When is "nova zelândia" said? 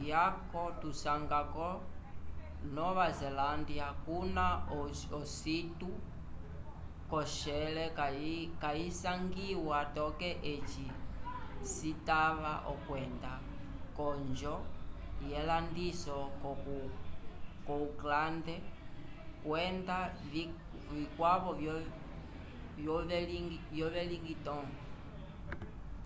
2.76-3.88